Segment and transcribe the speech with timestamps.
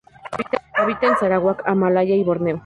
[0.73, 2.59] Habita en Sarawak, Malaya y Borneo.